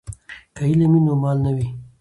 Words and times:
که 0.55 0.61
علم 0.69 0.91
وي 0.95 1.01
نو 1.05 1.13
مال 1.21 1.37
نه 1.45 1.51
وي. 1.55 1.67